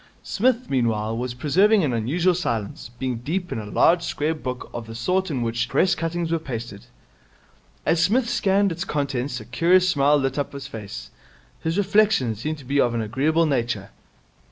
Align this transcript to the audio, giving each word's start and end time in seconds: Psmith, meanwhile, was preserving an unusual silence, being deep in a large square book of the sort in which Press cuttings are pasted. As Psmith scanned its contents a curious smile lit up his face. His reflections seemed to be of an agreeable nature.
Psmith, 0.23 0.67
meanwhile, 0.67 1.15
was 1.15 1.35
preserving 1.35 1.83
an 1.83 1.93
unusual 1.93 2.33
silence, 2.33 2.89
being 2.97 3.17
deep 3.19 3.51
in 3.51 3.59
a 3.59 3.67
large 3.69 4.01
square 4.01 4.33
book 4.33 4.67
of 4.73 4.87
the 4.87 4.95
sort 4.95 5.29
in 5.29 5.43
which 5.43 5.69
Press 5.69 5.93
cuttings 5.93 6.31
are 6.33 6.39
pasted. 6.39 6.87
As 7.85 8.01
Psmith 8.05 8.27
scanned 8.27 8.71
its 8.71 8.83
contents 8.83 9.39
a 9.39 9.45
curious 9.45 9.87
smile 9.87 10.17
lit 10.17 10.39
up 10.39 10.53
his 10.53 10.65
face. 10.65 11.11
His 11.59 11.77
reflections 11.77 12.39
seemed 12.41 12.57
to 12.57 12.65
be 12.65 12.81
of 12.81 12.95
an 12.95 13.01
agreeable 13.03 13.45
nature. 13.45 13.91